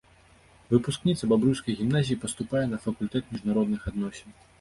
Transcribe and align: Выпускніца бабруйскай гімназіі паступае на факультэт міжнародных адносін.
Выпускніца 0.71 1.27
бабруйскай 1.33 1.75
гімназіі 1.81 2.17
паступае 2.23 2.63
на 2.71 2.79
факультэт 2.87 3.29
міжнародных 3.35 3.87
адносін. 3.93 4.35